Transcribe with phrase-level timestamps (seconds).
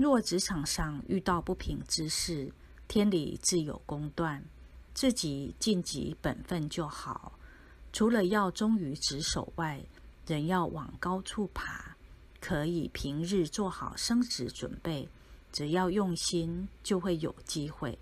[0.00, 2.50] 若职场上遇到不平之事
[2.88, 4.42] 天理自有公断
[4.94, 7.38] 自己尽己本分就好。
[7.92, 9.78] 除了要忠于职守外
[10.26, 11.94] 人要往高处爬
[12.40, 15.06] 可以平日做好升职准备
[15.52, 17.98] 只要用心就会有机会。